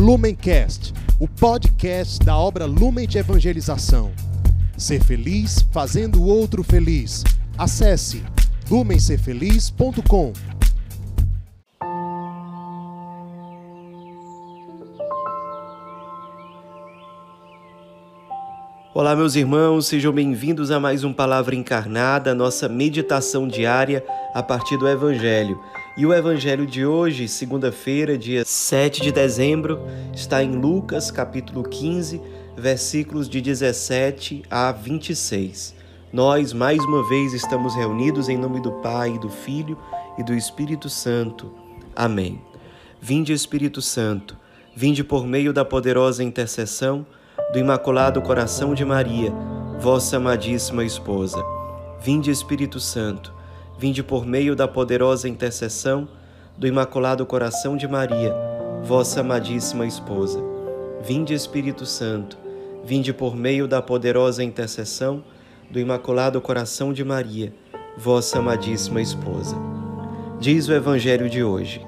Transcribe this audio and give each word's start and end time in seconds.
Lumencast, 0.00 0.94
o 1.18 1.28
podcast 1.28 2.24
da 2.24 2.34
obra 2.34 2.64
Lumen 2.64 3.06
de 3.06 3.18
Evangelização. 3.18 4.10
Ser 4.74 5.04
feliz 5.04 5.60
fazendo 5.70 6.22
o 6.22 6.26
outro 6.26 6.64
feliz. 6.64 7.22
Acesse 7.58 8.24
lumencerfeliz.com. 8.70 10.32
Olá, 18.94 19.14
meus 19.14 19.36
irmãos, 19.36 19.86
sejam 19.86 20.14
bem-vindos 20.14 20.70
a 20.70 20.80
mais 20.80 21.04
um 21.04 21.12
Palavra 21.12 21.54
Encarnada, 21.54 22.34
nossa 22.34 22.70
meditação 22.70 23.46
diária 23.46 24.02
a 24.32 24.42
partir 24.42 24.78
do 24.78 24.88
Evangelho. 24.88 25.60
E 26.00 26.06
o 26.06 26.14
Evangelho 26.14 26.66
de 26.66 26.86
hoje, 26.86 27.28
segunda-feira, 27.28 28.16
dia 28.16 28.42
7 28.42 29.02
de 29.02 29.12
dezembro, 29.12 29.82
está 30.14 30.42
em 30.42 30.56
Lucas, 30.56 31.10
capítulo 31.10 31.62
15, 31.62 32.22
versículos 32.56 33.28
de 33.28 33.38
17 33.42 34.42
a 34.50 34.72
26. 34.72 35.74
Nós, 36.10 36.54
mais 36.54 36.82
uma 36.82 37.06
vez, 37.06 37.34
estamos 37.34 37.74
reunidos 37.74 38.30
em 38.30 38.38
nome 38.38 38.62
do 38.62 38.72
Pai, 38.80 39.18
do 39.18 39.28
Filho 39.28 39.76
e 40.16 40.22
do 40.22 40.32
Espírito 40.32 40.88
Santo. 40.88 41.52
Amém. 41.94 42.40
Vinde, 42.98 43.34
Espírito 43.34 43.82
Santo, 43.82 44.38
vinde 44.74 45.04
por 45.04 45.26
meio 45.26 45.52
da 45.52 45.66
poderosa 45.66 46.24
intercessão 46.24 47.04
do 47.52 47.58
Imaculado 47.58 48.22
Coração 48.22 48.72
de 48.72 48.86
Maria, 48.86 49.34
vossa 49.78 50.16
amadíssima 50.16 50.82
esposa. 50.82 51.44
Vinde, 52.02 52.30
Espírito 52.30 52.80
Santo, 52.80 53.38
vinde 53.80 54.02
por 54.02 54.26
meio 54.26 54.54
da 54.54 54.68
poderosa 54.68 55.26
intercessão 55.26 56.06
do 56.54 56.66
Imaculado 56.66 57.24
Coração 57.24 57.78
de 57.78 57.88
Maria, 57.88 58.36
vossa 58.82 59.20
amadíssima 59.20 59.86
esposa. 59.86 60.38
Vinde, 61.02 61.32
Espírito 61.32 61.86
Santo, 61.86 62.36
vinde 62.84 63.10
por 63.10 63.34
meio 63.34 63.66
da 63.66 63.80
poderosa 63.80 64.44
intercessão 64.44 65.24
do 65.70 65.80
Imaculado 65.80 66.42
Coração 66.42 66.92
de 66.92 67.02
Maria, 67.02 67.54
vossa 67.96 68.38
amadíssima 68.38 69.00
esposa. 69.00 69.56
Diz 70.38 70.68
o 70.68 70.74
Evangelho 70.74 71.30
de 71.30 71.42
hoje. 71.42 71.80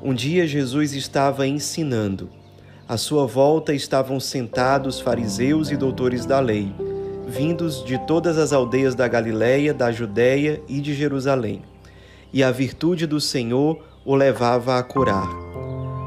Um 0.00 0.14
dia 0.14 0.46
Jesus 0.46 0.92
estava 0.92 1.48
ensinando 1.48 2.30
à 2.88 2.96
sua 2.96 3.26
volta 3.26 3.72
estavam 3.72 4.20
sentados 4.20 5.00
fariseus 5.00 5.70
e 5.70 5.76
doutores 5.76 6.26
da 6.26 6.40
lei, 6.40 6.72
vindos 7.32 7.82
de 7.82 7.96
todas 7.96 8.36
as 8.36 8.52
aldeias 8.52 8.94
da 8.94 9.08
Galiléia, 9.08 9.72
da 9.72 9.90
Judéia 9.90 10.60
e 10.68 10.82
de 10.82 10.92
Jerusalém. 10.92 11.62
E 12.30 12.44
a 12.44 12.50
virtude 12.50 13.06
do 13.06 13.18
Senhor 13.18 13.82
o 14.04 14.14
levava 14.14 14.78
a 14.78 14.82
curar. 14.82 15.30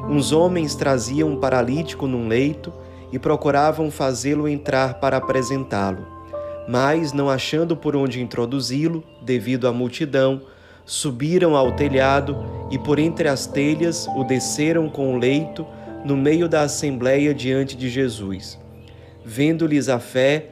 Uns 0.07 0.31
homens 0.31 0.75
traziam 0.75 1.31
um 1.31 1.39
paralítico 1.39 2.05
num 2.05 2.27
leito 2.27 2.71
e 3.11 3.17
procuravam 3.17 3.89
fazê-lo 3.89 4.47
entrar 4.47 4.99
para 4.99 5.17
apresentá-lo. 5.17 6.05
Mas, 6.69 7.11
não 7.11 7.27
achando 7.27 7.75
por 7.75 7.95
onde 7.95 8.21
introduzi-lo, 8.21 9.03
devido 9.23 9.67
à 9.67 9.73
multidão, 9.73 10.43
subiram 10.85 11.55
ao 11.55 11.71
telhado 11.71 12.37
e 12.69 12.77
por 12.77 12.99
entre 12.99 13.27
as 13.27 13.47
telhas 13.47 14.07
o 14.15 14.23
desceram 14.23 14.87
com 14.87 15.15
o 15.15 15.17
leito 15.17 15.65
no 16.05 16.15
meio 16.15 16.47
da 16.47 16.61
assembleia 16.61 17.33
diante 17.33 17.75
de 17.75 17.89
Jesus. 17.89 18.59
Vendo-lhes 19.23 19.89
a 19.89 19.97
fé, 19.99 20.51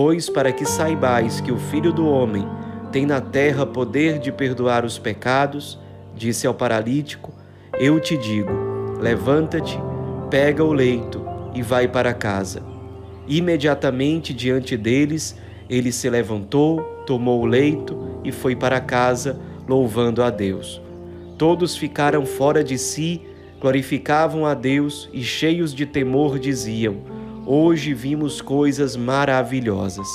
Pois 0.00 0.30
para 0.30 0.52
que 0.52 0.64
saibais 0.64 1.40
que 1.40 1.50
o 1.50 1.58
Filho 1.58 1.92
do 1.92 2.06
Homem 2.06 2.46
tem 2.92 3.04
na 3.04 3.20
terra 3.20 3.66
poder 3.66 4.20
de 4.20 4.30
perdoar 4.30 4.84
os 4.84 4.96
pecados, 4.96 5.76
disse 6.14 6.46
ao 6.46 6.54
paralítico, 6.54 7.32
eu 7.80 7.98
te 7.98 8.16
digo, 8.16 8.52
levanta-te, 9.00 9.76
pega 10.30 10.62
o 10.62 10.72
leito 10.72 11.20
e 11.52 11.62
vai 11.62 11.88
para 11.88 12.14
casa. 12.14 12.62
Imediatamente 13.26 14.32
diante 14.32 14.76
deles, 14.76 15.36
ele 15.68 15.90
se 15.90 16.08
levantou, 16.08 16.80
tomou 17.04 17.42
o 17.42 17.46
leito 17.46 18.20
e 18.22 18.30
foi 18.30 18.54
para 18.54 18.80
casa, 18.80 19.36
louvando 19.66 20.22
a 20.22 20.30
Deus. 20.30 20.80
Todos 21.36 21.76
ficaram 21.76 22.24
fora 22.24 22.62
de 22.62 22.78
si 22.78 23.22
glorificavam 23.60 24.46
a 24.46 24.54
Deus 24.54 25.10
e, 25.12 25.24
cheios 25.24 25.74
de 25.74 25.84
temor, 25.84 26.38
diziam: 26.38 27.17
Hoje 27.50 27.94
vimos 27.94 28.42
coisas 28.42 28.94
maravilhosas. 28.94 30.06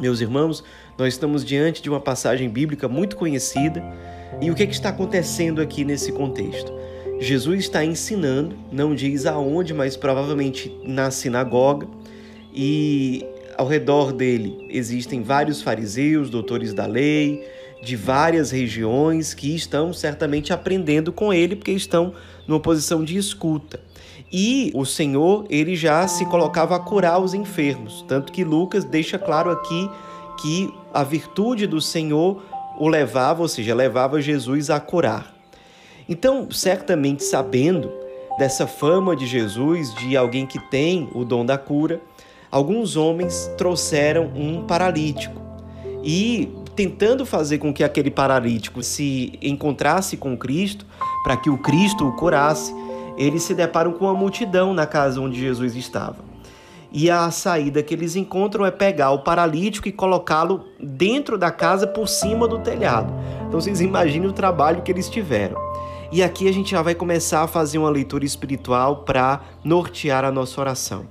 Meus 0.00 0.20
irmãos, 0.20 0.62
nós 0.96 1.12
estamos 1.12 1.44
diante 1.44 1.82
de 1.82 1.90
uma 1.90 1.98
passagem 1.98 2.48
bíblica 2.48 2.86
muito 2.86 3.16
conhecida. 3.16 3.82
E 4.40 4.48
o 4.48 4.54
que, 4.54 4.62
é 4.62 4.66
que 4.66 4.72
está 4.72 4.90
acontecendo 4.90 5.60
aqui 5.60 5.84
nesse 5.84 6.12
contexto? 6.12 6.72
Jesus 7.18 7.62
está 7.62 7.84
ensinando, 7.84 8.56
não 8.70 8.94
diz 8.94 9.26
aonde, 9.26 9.74
mas 9.74 9.96
provavelmente 9.96 10.72
na 10.84 11.10
sinagoga, 11.10 11.88
e 12.54 13.26
ao 13.58 13.66
redor 13.66 14.12
dele 14.12 14.68
existem 14.70 15.24
vários 15.24 15.60
fariseus, 15.60 16.30
doutores 16.30 16.72
da 16.72 16.86
lei, 16.86 17.44
de 17.82 17.96
várias 17.96 18.52
regiões 18.52 19.34
que 19.34 19.52
estão 19.52 19.92
certamente 19.92 20.52
aprendendo 20.52 21.12
com 21.12 21.32
ele, 21.32 21.56
porque 21.56 21.72
estão 21.72 22.14
numa 22.46 22.60
posição 22.60 23.02
de 23.02 23.16
escuta. 23.16 23.80
E 24.32 24.72
o 24.74 24.84
Senhor, 24.84 25.46
ele 25.48 25.76
já 25.76 26.06
se 26.08 26.26
colocava 26.26 26.74
a 26.74 26.80
curar 26.80 27.20
os 27.20 27.32
enfermos, 27.32 28.04
tanto 28.08 28.32
que 28.32 28.44
Lucas 28.44 28.84
deixa 28.84 29.18
claro 29.18 29.50
aqui 29.50 29.88
que 30.40 30.72
a 30.92 31.02
virtude 31.02 31.66
do 31.66 31.80
Senhor 31.80 32.42
o 32.78 32.88
levava, 32.88 33.42
ou 33.42 33.48
seja, 33.48 33.74
levava 33.74 34.20
Jesus 34.20 34.68
a 34.68 34.80
curar. 34.80 35.34
Então, 36.08 36.48
certamente 36.50 37.24
sabendo 37.24 37.90
dessa 38.38 38.66
fama 38.66 39.16
de 39.16 39.26
Jesus, 39.26 39.94
de 39.94 40.16
alguém 40.16 40.46
que 40.46 40.58
tem 40.70 41.08
o 41.14 41.24
dom 41.24 41.44
da 41.44 41.56
cura, 41.56 42.00
alguns 42.50 42.96
homens 42.96 43.50
trouxeram 43.56 44.30
um 44.34 44.62
paralítico. 44.64 45.40
E 46.04 46.48
tentando 46.76 47.24
fazer 47.24 47.58
com 47.58 47.72
que 47.72 47.82
aquele 47.82 48.10
paralítico 48.10 48.82
se 48.82 49.38
encontrasse 49.40 50.16
com 50.16 50.36
Cristo, 50.36 50.84
para 51.24 51.36
que 51.36 51.48
o 51.48 51.58
Cristo 51.58 52.06
o 52.06 52.12
curasse, 52.12 52.74
eles 53.16 53.42
se 53.42 53.54
deparam 53.54 53.92
com 53.92 54.08
a 54.08 54.14
multidão 54.14 54.74
na 54.74 54.86
casa 54.86 55.20
onde 55.20 55.38
Jesus 55.38 55.74
estava. 55.74 56.24
E 56.92 57.10
a 57.10 57.30
saída 57.30 57.82
que 57.82 57.92
eles 57.92 58.16
encontram 58.16 58.64
é 58.64 58.70
pegar 58.70 59.10
o 59.10 59.18
paralítico 59.18 59.88
e 59.88 59.92
colocá-lo 59.92 60.64
dentro 60.80 61.36
da 61.36 61.50
casa 61.50 61.86
por 61.86 62.08
cima 62.08 62.46
do 62.46 62.58
telhado. 62.58 63.12
Então 63.46 63.60
vocês 63.60 63.80
imaginem 63.80 64.28
o 64.28 64.32
trabalho 64.32 64.82
que 64.82 64.90
eles 64.90 65.08
tiveram. 65.08 65.60
E 66.10 66.22
aqui 66.22 66.48
a 66.48 66.52
gente 66.52 66.70
já 66.70 66.82
vai 66.82 66.94
começar 66.94 67.42
a 67.42 67.48
fazer 67.48 67.78
uma 67.78 67.90
leitura 67.90 68.24
espiritual 68.24 68.98
para 68.98 69.40
nortear 69.64 70.24
a 70.24 70.30
nossa 70.30 70.60
oração. 70.60 71.06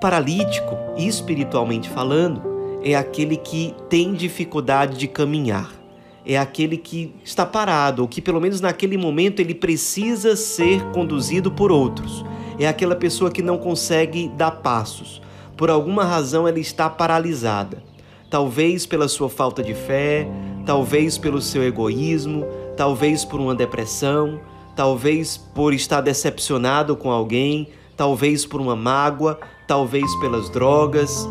Paralítico, 0.00 0.76
espiritualmente 0.96 1.88
falando, 1.88 2.42
é 2.84 2.94
aquele 2.94 3.36
que 3.36 3.74
tem 3.88 4.12
dificuldade 4.12 4.98
de 4.98 5.08
caminhar. 5.08 5.81
É 6.24 6.38
aquele 6.38 6.76
que 6.76 7.12
está 7.24 7.44
parado, 7.44 8.02
ou 8.02 8.08
que 8.08 8.22
pelo 8.22 8.40
menos 8.40 8.60
naquele 8.60 8.96
momento 8.96 9.40
ele 9.40 9.54
precisa 9.54 10.36
ser 10.36 10.82
conduzido 10.92 11.50
por 11.50 11.72
outros. 11.72 12.24
É 12.58 12.68
aquela 12.68 12.94
pessoa 12.94 13.30
que 13.30 13.42
não 13.42 13.58
consegue 13.58 14.28
dar 14.36 14.52
passos. 14.52 15.20
Por 15.56 15.70
alguma 15.70 16.04
razão 16.04 16.46
ela 16.46 16.60
está 16.60 16.88
paralisada. 16.88 17.82
Talvez 18.30 18.86
pela 18.86 19.08
sua 19.08 19.28
falta 19.28 19.62
de 19.62 19.74
fé, 19.74 20.28
talvez 20.64 21.18
pelo 21.18 21.40
seu 21.40 21.62
egoísmo, 21.62 22.46
talvez 22.76 23.24
por 23.24 23.40
uma 23.40 23.54
depressão, 23.54 24.40
talvez 24.74 25.36
por 25.36 25.74
estar 25.74 26.00
decepcionado 26.00 26.96
com 26.96 27.10
alguém, 27.10 27.68
talvez 27.96 28.46
por 28.46 28.60
uma 28.60 28.76
mágoa, 28.76 29.38
talvez 29.66 30.14
pelas 30.16 30.48
drogas, 30.50 31.28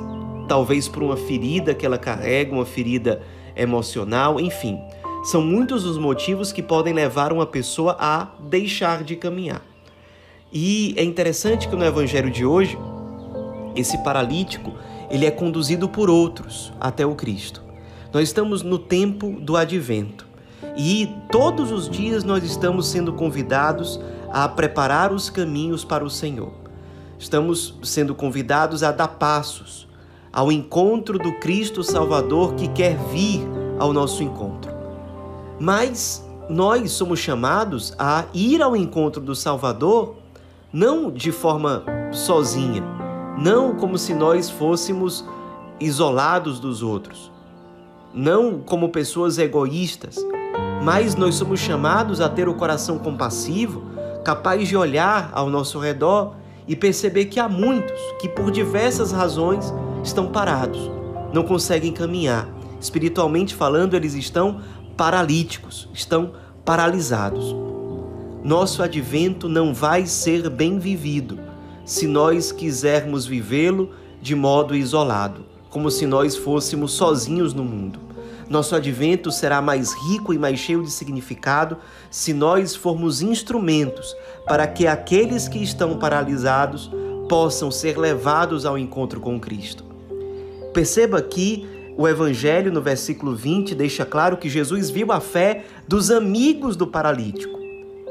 talvez 0.47 0.87
por 0.87 1.01
uma 1.01 1.17
ferida 1.17 1.73
que 1.73 1.85
ela 1.85 1.97
carrega, 1.97 2.53
uma 2.53 2.65
ferida 2.65 3.21
emocional, 3.55 4.39
enfim. 4.39 4.79
São 5.23 5.41
muitos 5.41 5.85
os 5.85 5.97
motivos 5.97 6.51
que 6.51 6.63
podem 6.63 6.93
levar 6.93 7.31
uma 7.31 7.45
pessoa 7.45 7.95
a 7.99 8.29
deixar 8.39 9.03
de 9.03 9.15
caminhar. 9.15 9.61
E 10.51 10.93
é 10.97 11.03
interessante 11.03 11.67
que 11.67 11.75
no 11.75 11.85
evangelho 11.85 12.31
de 12.31 12.45
hoje, 12.45 12.77
esse 13.75 13.97
paralítico, 13.99 14.73
ele 15.09 15.25
é 15.25 15.31
conduzido 15.31 15.87
por 15.87 16.09
outros 16.09 16.73
até 16.79 17.05
o 17.05 17.15
Cristo. 17.15 17.61
Nós 18.11 18.23
estamos 18.23 18.61
no 18.61 18.77
tempo 18.77 19.39
do 19.39 19.55
advento. 19.55 20.27
E 20.75 21.09
todos 21.31 21.71
os 21.71 21.89
dias 21.89 22.23
nós 22.23 22.43
estamos 22.43 22.87
sendo 22.87 23.13
convidados 23.13 23.99
a 24.31 24.47
preparar 24.47 25.11
os 25.11 25.29
caminhos 25.29 25.83
para 25.83 26.03
o 26.03 26.09
Senhor. 26.09 26.53
estamos 27.19 27.77
sendo 27.83 28.15
convidados 28.15 28.81
a 28.81 28.91
dar 28.91 29.09
passos 29.09 29.87
ao 30.31 30.51
encontro 30.51 31.19
do 31.19 31.33
Cristo 31.33 31.83
Salvador 31.83 32.55
que 32.55 32.67
quer 32.69 32.97
vir 33.11 33.41
ao 33.77 33.91
nosso 33.91 34.23
encontro. 34.23 34.71
Mas 35.59 36.25
nós 36.49 36.91
somos 36.91 37.19
chamados 37.19 37.93
a 37.97 38.25
ir 38.33 38.61
ao 38.61 38.75
encontro 38.75 39.21
do 39.21 39.35
Salvador 39.35 40.15
não 40.71 41.11
de 41.11 41.31
forma 41.31 41.83
sozinha, 42.11 42.83
não 43.37 43.75
como 43.75 43.97
se 43.97 44.13
nós 44.13 44.49
fôssemos 44.49 45.25
isolados 45.79 46.59
dos 46.59 46.81
outros, 46.81 47.31
não 48.13 48.59
como 48.59 48.89
pessoas 48.89 49.37
egoístas, 49.37 50.17
mas 50.83 51.15
nós 51.15 51.35
somos 51.35 51.59
chamados 51.59 52.21
a 52.21 52.29
ter 52.29 52.47
o 52.47 52.53
coração 52.53 52.97
compassivo, 52.97 53.83
capaz 54.23 54.67
de 54.67 54.77
olhar 54.77 55.29
ao 55.33 55.49
nosso 55.49 55.79
redor 55.79 56.35
e 56.67 56.75
perceber 56.75 57.25
que 57.25 57.39
há 57.39 57.49
muitos 57.49 57.99
que, 58.19 58.29
por 58.29 58.51
diversas 58.51 59.11
razões, 59.11 59.73
estão 60.03 60.27
parados, 60.27 60.89
não 61.33 61.43
conseguem 61.43 61.91
caminhar. 61.91 62.49
Espiritualmente 62.79 63.53
falando, 63.53 63.95
eles 63.95 64.13
estão 64.13 64.61
paralíticos, 64.97 65.87
estão 65.93 66.31
paralisados. 66.65 67.55
Nosso 68.43 68.81
advento 68.81 69.47
não 69.47 69.73
vai 69.73 70.05
ser 70.05 70.49
bem 70.49 70.79
vivido 70.79 71.39
se 71.85 72.07
nós 72.07 72.51
quisermos 72.51 73.25
vivê-lo 73.25 73.91
de 74.21 74.35
modo 74.35 74.75
isolado, 74.75 75.45
como 75.69 75.91
se 75.91 76.05
nós 76.05 76.35
fôssemos 76.35 76.93
sozinhos 76.93 77.53
no 77.53 77.63
mundo. 77.63 77.99
Nosso 78.49 78.75
advento 78.75 79.31
será 79.31 79.61
mais 79.61 79.93
rico 79.93 80.33
e 80.33 80.37
mais 80.37 80.59
cheio 80.59 80.83
de 80.83 80.91
significado 80.91 81.77
se 82.09 82.33
nós 82.33 82.75
formos 82.75 83.21
instrumentos 83.21 84.15
para 84.45 84.67
que 84.67 84.87
aqueles 84.87 85.47
que 85.47 85.63
estão 85.63 85.97
paralisados 85.97 86.91
possam 87.29 87.71
ser 87.71 87.97
levados 87.97 88.65
ao 88.65 88.77
encontro 88.77 89.21
com 89.21 89.39
Cristo. 89.39 89.90
Perceba 90.73 91.21
que 91.21 91.67
o 91.97 92.07
Evangelho, 92.07 92.71
no 92.71 92.81
versículo 92.81 93.35
20, 93.35 93.75
deixa 93.75 94.05
claro 94.05 94.37
que 94.37 94.49
Jesus 94.49 94.89
viu 94.89 95.11
a 95.11 95.19
fé 95.19 95.65
dos 95.87 96.09
amigos 96.09 96.75
do 96.75 96.87
paralítico. 96.87 97.59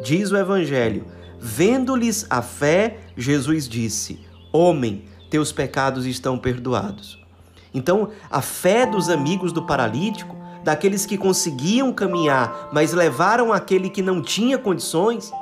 Diz 0.03 0.31
o 0.31 0.37
Evangelho: 0.37 1.05
vendo-lhes 1.39 2.27
a 2.29 2.43
fé, 2.43 2.99
Jesus 3.17 3.67
disse: 3.67 4.21
Homem, 4.53 5.05
teus 5.31 5.51
pecados 5.53 6.05
estão 6.05 6.39
perdoados. 6.39 7.19
Então, 7.73 8.11
a 8.31 8.43
fé 8.43 8.85
dos 8.85 9.09
amigos 9.09 9.53
do 9.53 9.65
paralítico, 9.65 10.37
daqueles 10.63 11.07
que 11.07 11.17
conseguiam 11.17 11.93
caminhar, 11.93 12.69
mas 12.73 12.93
levaram 12.93 13.53
aquele 13.53 13.89
que 13.89 14.03
não 14.03 14.21
tinha 14.21 14.59
condições, 14.59 15.33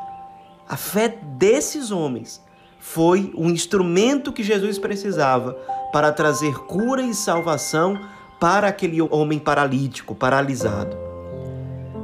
a 0.69 0.77
fé 0.77 1.19
desses 1.39 1.91
homens 1.91 2.47
foi 2.79 3.33
o 3.35 3.47
instrumento 3.47 4.33
que 4.33 4.43
Jesus 4.43 4.79
precisava 4.79 5.55
para 5.93 6.13
trazer 6.13 6.55
cura 6.61 7.03
e 7.03 7.15
salvação 7.15 7.99
para 8.39 8.69
aquele 8.69 9.03
homem 9.03 9.39
paralítico, 9.39 10.15
paralisado. 10.15 10.97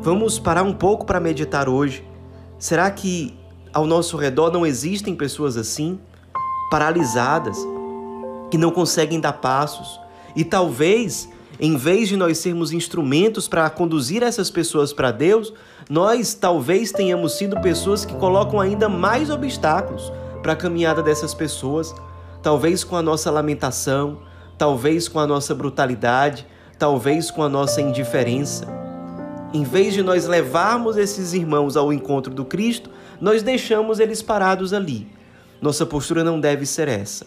Vamos 0.01 0.39
parar 0.39 0.63
um 0.63 0.73
pouco 0.73 1.07
para 1.07 1.21
meditar 1.21 1.69
hoje. 1.69 2.05
Será 2.59 2.91
que 2.91 3.35
ao 3.73 3.87
nosso 3.87 4.17
redor 4.17 4.53
não 4.53 4.67
existem 4.67 5.15
pessoas 5.15 5.57
assim, 5.57 5.99
paralisadas, 6.71 7.57
que 8.51 8.59
não 8.59 8.71
conseguem 8.71 9.21
dar 9.21 9.35
passos, 9.35 10.01
e 10.37 10.45
talvez, 10.45 11.29
em 11.59 11.77
vez 11.77 12.09
de 12.09 12.17
nós 12.17 12.39
sermos 12.39 12.73
instrumentos 12.73 13.49
para 13.49 13.69
conduzir 13.71 14.23
essas 14.23 14.51
pessoas 14.51 14.93
para 14.93 15.11
Deus, 15.11 15.53
nós 15.89 16.35
talvez 16.35 16.91
tenhamos 16.93 17.35
sido 17.35 17.61
pessoas 17.61 18.05
que 18.05 18.15
colocam 18.15 18.61
ainda 18.61 18.89
mais 18.89 19.31
obstáculos 19.31 20.13
para 20.45 20.53
a 20.53 20.57
caminhada 20.57 21.03
dessas 21.03 21.33
pessoas, 21.33 21.95
talvez 22.43 22.85
com 22.85 22.97
a 22.97 23.01
nossa 23.01 23.31
lamentação, 23.31 24.19
talvez 24.59 25.09
com 25.09 25.19
a 25.19 25.27
nossa 25.27 25.55
brutalidade, 25.55 26.47
talvez 26.79 27.31
com 27.31 27.43
a 27.43 27.49
nossa 27.49 27.81
indiferença. 27.81 28.67
Em 29.55 29.65
vez 29.65 29.95
de 29.95 30.03
nós 30.03 30.27
levarmos 30.27 30.99
esses 30.99 31.33
irmãos 31.33 31.79
ao 31.79 31.91
encontro 31.91 32.35
do 32.35 32.45
Cristo, 32.45 32.91
nós 33.19 33.43
deixamos 33.43 33.99
eles 33.99 34.21
parados 34.21 34.75
ali. 34.75 35.09
Nossa 35.63 35.87
postura 35.87 36.23
não 36.23 36.39
deve 36.39 36.67
ser 36.67 36.89
essa. 36.89 37.25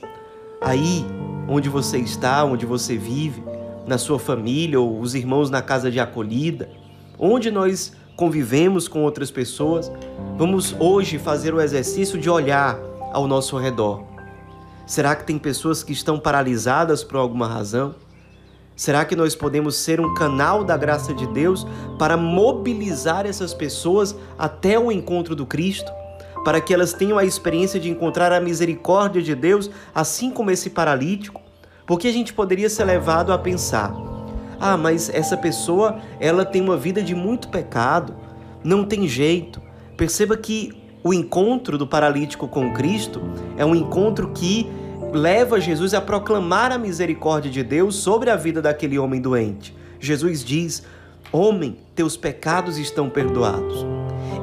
Aí, 0.61 1.03
onde 1.47 1.69
você 1.69 1.97
está, 1.97 2.43
onde 2.43 2.67
você 2.67 2.97
vive, 2.97 3.43
na 3.87 3.97
sua 3.97 4.19
família 4.19 4.79
ou 4.79 4.99
os 4.99 5.15
irmãos 5.15 5.49
na 5.49 5.63
casa 5.63 5.89
de 5.89 5.99
acolhida, 5.99 6.69
onde 7.17 7.49
nós 7.49 7.93
convivemos 8.15 8.87
com 8.87 9.01
outras 9.01 9.31
pessoas, 9.31 9.91
vamos 10.37 10.75
hoje 10.79 11.17
fazer 11.17 11.51
o 11.55 11.59
exercício 11.59 12.19
de 12.19 12.29
olhar 12.29 12.77
ao 13.17 13.27
nosso 13.27 13.57
redor. 13.57 14.03
Será 14.85 15.15
que 15.15 15.25
tem 15.25 15.39
pessoas 15.39 15.81
que 15.81 15.91
estão 15.91 16.19
paralisadas 16.19 17.03
por 17.03 17.17
alguma 17.17 17.47
razão? 17.47 17.95
Será 18.75 19.03
que 19.05 19.15
nós 19.15 19.35
podemos 19.35 19.75
ser 19.75 19.99
um 19.99 20.13
canal 20.13 20.63
da 20.63 20.77
graça 20.77 21.15
de 21.15 21.25
Deus 21.25 21.65
para 21.97 22.15
mobilizar 22.15 23.25
essas 23.25 23.55
pessoas 23.55 24.15
até 24.37 24.77
o 24.77 24.91
encontro 24.91 25.35
do 25.35 25.47
Cristo? 25.47 25.91
Para 26.45 26.61
que 26.61 26.71
elas 26.71 26.93
tenham 26.93 27.17
a 27.17 27.25
experiência 27.25 27.79
de 27.79 27.89
encontrar 27.89 28.31
a 28.31 28.39
misericórdia 28.39 29.21
de 29.21 29.33
Deus, 29.33 29.69
assim 29.95 30.29
como 30.29 30.51
esse 30.51 30.69
paralítico? 30.69 31.41
Porque 31.87 32.07
a 32.07 32.13
gente 32.13 32.33
poderia 32.33 32.69
ser 32.69 32.83
levado 32.83 33.33
a 33.33 33.37
pensar: 33.37 33.91
ah, 34.59 34.77
mas 34.77 35.09
essa 35.09 35.35
pessoa, 35.35 35.99
ela 36.19 36.45
tem 36.45 36.61
uma 36.61 36.77
vida 36.77 37.01
de 37.01 37.15
muito 37.15 37.49
pecado, 37.49 38.15
não 38.63 38.85
tem 38.85 39.07
jeito. 39.07 39.59
Perceba 39.97 40.37
que 40.37 40.86
o 41.07 41.13
encontro 41.13 41.77
do 41.77 41.87
paralítico 41.87 42.49
com 42.49 42.73
Cristo 42.73 43.21
é 43.55 43.65
um 43.65 43.73
encontro 43.73 44.29
que 44.33 44.69
leva 45.13 45.59
Jesus 45.59 45.93
a 45.93 46.01
proclamar 46.01 46.69
a 46.71 46.77
misericórdia 46.77 47.49
de 47.49 47.63
Deus 47.63 47.95
sobre 47.95 48.29
a 48.29 48.35
vida 48.35 48.61
daquele 48.61 48.99
homem 48.99 49.21
doente. 49.21 49.73
Jesus 50.01 50.43
diz: 50.43 50.83
Homem, 51.31 51.77
teus 51.95 52.17
pecados 52.17 52.77
estão 52.77 53.09
perdoados. 53.09 53.85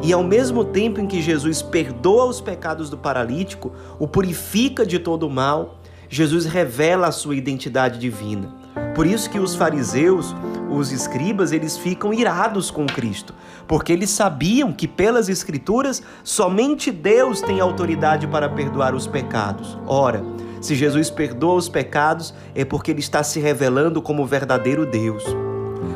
E 0.03 0.11
ao 0.11 0.25
mesmo 0.25 0.65
tempo 0.65 1.01
em 1.01 1.07
que 1.07 1.21
Jesus 1.21 1.61
perdoa 1.61 2.25
os 2.25 2.41
pecados 2.41 2.89
do 2.89 2.97
paralítico, 2.97 3.73
o 3.99 4.09
purifica 4.09 4.87
de 4.87 4.99
todo 4.99 5.27
o 5.27 5.31
mal, 5.31 5.81
Jesus 6.09 6.47
revela 6.47 7.09
a 7.09 7.13
sua 7.13 7.37
identidade 7.37 7.99
divina. 7.99 8.55
Por 8.95 9.07
isso 9.07 9.29
que 9.29 9.39
os 9.39 9.55
fariseus, 9.55 10.35
os 10.77 10.93
escribas, 10.93 11.53
eles 11.53 11.77
ficam 11.77 12.13
irados 12.13 12.71
com 12.71 12.87
Cristo, 12.87 13.35
porque 13.67 13.93
eles 13.93 14.11
sabiam 14.11 14.73
que 14.73 14.87
pelas 14.87 15.29
escrituras 15.29 16.03
somente 16.23 16.91
Deus 16.91 17.41
tem 17.41 17.61
autoridade 17.61 18.27
para 18.27 18.49
perdoar 18.49 18.95
os 18.95 19.07
pecados. 19.07 19.79
Ora, 19.87 20.25
se 20.61 20.75
Jesus 20.75 21.11
perdoa 21.11 21.55
os 21.55 21.69
pecados, 21.69 22.35
é 22.55 22.65
porque 22.65 22.91
ele 22.91 23.01
está 23.01 23.23
se 23.23 23.39
revelando 23.41 24.01
como 24.01 24.25
verdadeiro 24.25 24.87
Deus. 24.87 25.25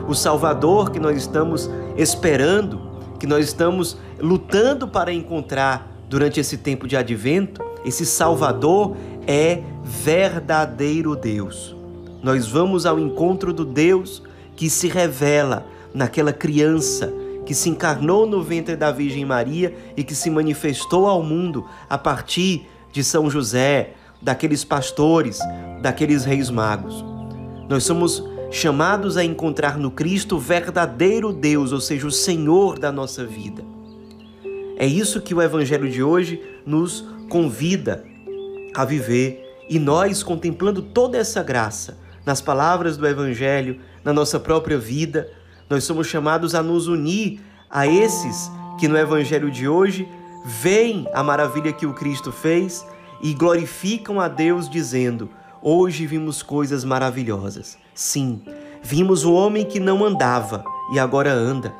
O 0.06 0.14
Salvador 0.14 0.90
que 0.90 1.00
nós 1.00 1.16
estamos 1.16 1.70
esperando, 1.97 2.80
que 3.18 3.26
nós 3.26 3.47
estamos 3.47 3.97
lutando 4.18 4.87
para 4.87 5.12
encontrar 5.12 5.90
durante 6.08 6.40
esse 6.40 6.58
tempo 6.58 6.87
de 6.87 6.97
advento, 6.97 7.62
esse 7.85 8.04
Salvador 8.04 8.97
é 9.26 9.62
verdadeiro 9.82 11.14
Deus. 11.14 11.76
Nós 12.23 12.49
vamos 12.49 12.85
ao 12.85 12.99
encontro 12.99 13.52
do 13.52 13.64
Deus 13.64 14.23
que 14.58 14.68
se 14.68 14.88
revela 14.88 15.68
naquela 15.94 16.32
criança 16.32 17.14
que 17.46 17.54
se 17.54 17.70
encarnou 17.70 18.26
no 18.26 18.42
ventre 18.42 18.74
da 18.74 18.90
Virgem 18.90 19.24
Maria 19.24 19.72
e 19.96 20.02
que 20.02 20.16
se 20.16 20.28
manifestou 20.28 21.06
ao 21.06 21.22
mundo 21.22 21.64
a 21.88 21.96
partir 21.96 22.66
de 22.92 23.04
São 23.04 23.30
José, 23.30 23.94
daqueles 24.20 24.64
pastores, 24.64 25.38
daqueles 25.80 26.24
reis 26.24 26.50
magos. 26.50 27.04
Nós 27.68 27.84
somos 27.84 28.20
chamados 28.50 29.16
a 29.16 29.24
encontrar 29.24 29.78
no 29.78 29.92
Cristo 29.92 30.34
o 30.34 30.40
verdadeiro 30.40 31.32
Deus, 31.32 31.70
ou 31.70 31.80
seja, 31.80 32.08
o 32.08 32.10
Senhor 32.10 32.80
da 32.80 32.90
nossa 32.90 33.24
vida. 33.24 33.64
É 34.76 34.86
isso 34.86 35.20
que 35.20 35.32
o 35.32 35.40
Evangelho 35.40 35.88
de 35.88 36.02
hoje 36.02 36.42
nos 36.66 37.06
convida 37.28 38.04
a 38.74 38.84
viver 38.84 39.40
e 39.70 39.78
nós, 39.78 40.24
contemplando 40.24 40.82
toda 40.82 41.16
essa 41.16 41.44
graça 41.44 42.07
nas 42.28 42.42
palavras 42.42 42.99
do 42.99 43.06
Evangelho, 43.06 43.80
na 44.04 44.12
nossa 44.12 44.38
própria 44.38 44.76
vida, 44.76 45.30
nós 45.66 45.85
somos 45.85 46.08
chamados 46.08 46.54
a 46.54 46.62
nos 46.62 46.87
unir 46.87 47.40
a 47.70 47.87
esses 47.87 48.52
que 48.78 48.87
no 48.87 48.99
Evangelho 48.99 49.50
de 49.50 49.66
hoje 49.66 50.06
veem 50.44 51.08
a 51.14 51.23
maravilha 51.23 51.73
que 51.73 51.87
o 51.87 51.94
Cristo 51.94 52.30
fez 52.30 52.87
e 53.23 53.32
glorificam 53.32 54.20
a 54.20 54.28
Deus, 54.28 54.68
dizendo: 54.68 55.30
Hoje 55.62 56.04
vimos 56.04 56.42
coisas 56.42 56.85
maravilhosas. 56.85 57.78
Sim, 57.94 58.42
vimos 58.82 59.25
o 59.25 59.32
homem 59.32 59.64
que 59.64 59.80
não 59.80 60.04
andava 60.04 60.62
e 60.92 60.99
agora 60.99 61.32
anda. 61.32 61.73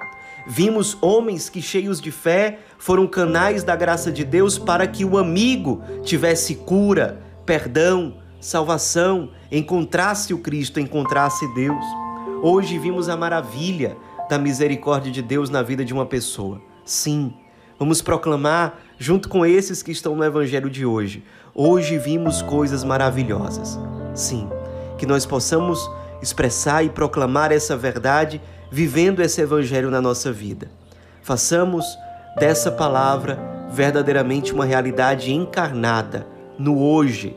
Vimos 0.47 0.97
homens 1.03 1.51
que, 1.51 1.61
cheios 1.61 2.01
de 2.01 2.11
fé, 2.11 2.61
foram 2.79 3.07
canais 3.07 3.63
da 3.63 3.77
graça 3.77 4.11
de 4.11 4.25
Deus 4.25 4.57
para 4.57 4.87
que 4.87 5.05
o 5.05 5.19
amigo 5.19 5.83
tivesse 6.03 6.55
cura, 6.55 7.21
perdão, 7.45 8.17
salvação, 8.41 9.31
encontrasse 9.51 10.33
o 10.33 10.39
Cristo, 10.39 10.81
encontrasse 10.81 11.47
Deus. 11.55 11.85
Hoje 12.43 12.79
vimos 12.79 13.09
a 13.09 13.17
maravilha 13.17 13.97
da 14.29 14.39
misericórdia 14.39 15.11
de 15.11 15.23
Deus 15.23 15.51
na 15.51 15.63
vida 15.63 15.85
de 15.85 15.93
uma 15.93 16.07
pessoa. 16.07 16.61
Sim, 16.85 17.33
Vamos 17.79 18.03
proclamar 18.03 18.77
junto 18.99 19.29
com 19.29 19.47
esses 19.47 19.85
que 19.85 19.93
estão 19.93 20.17
no 20.17 20.25
evangelho 20.25 20.69
de 20.69 20.85
hoje. 20.85 21.23
Hoje 21.55 21.97
vimos 21.97 22.43
coisas 22.43 22.83
maravilhosas. 22.83 23.79
Sim, 24.15 24.49
que 24.99 25.07
nós 25.07 25.25
possamos 25.25 25.89
expressar 26.21 26.83
e 26.83 26.91
proclamar 26.91 27.53
essa 27.53 27.77
verdade 27.77 28.41
vivendo 28.69 29.23
esse 29.23 29.41
evangelho 29.41 29.93
na 29.93 30.01
nossa 30.01 30.33
vida. 30.33 30.69
Façamos 31.23 31.87
dessa 32.37 32.73
palavra 32.73 33.39
verdadeiramente 33.71 34.53
uma 34.53 34.65
realidade 34.65 35.33
encarnada 35.33 36.27
no 36.59 36.83
hoje 36.83 37.37